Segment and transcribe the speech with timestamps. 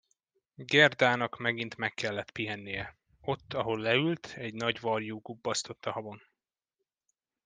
[0.55, 6.21] Gerdának megint meg kellett pihennie; ott, ahol leült, egy nagy varjú gubbasztott a havon.